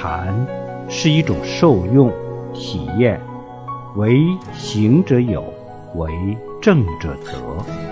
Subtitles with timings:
[0.00, 0.34] 禅
[0.88, 2.10] 是一种受用
[2.54, 3.20] 体验，
[3.96, 4.18] 为
[4.54, 5.44] 行者有，
[5.94, 6.10] 为
[6.58, 7.89] 正者得。